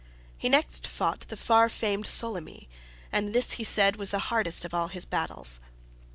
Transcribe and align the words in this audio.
He 0.35 0.49
next 0.49 0.87
fought 0.87 1.27
the 1.29 1.37
far 1.37 1.69
famed 1.69 2.05
Solymi, 2.07 2.67
and 3.11 3.35
this, 3.35 3.51
he 3.51 3.63
said, 3.63 3.97
was 3.97 4.09
the 4.09 4.17
hardest 4.33 4.65
of 4.65 4.73
all 4.73 4.87
his 4.87 5.05
battles. 5.05 5.59